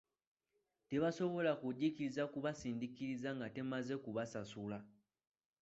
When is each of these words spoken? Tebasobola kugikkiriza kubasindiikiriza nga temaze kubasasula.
Tebasobola 0.89 1.51
kugikkiriza 1.61 2.23
kubasindiikiriza 2.33 3.29
nga 3.37 3.47
temaze 3.55 3.93
kubasasula. 4.03 4.77